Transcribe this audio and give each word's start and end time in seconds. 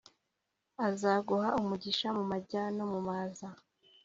Azaguha 0.87 1.49
umugisha 1.61 2.07
mu 2.17 2.23
majya 2.31 2.61
no 2.75 2.85
mu 2.91 2.99
maza. 3.07 3.47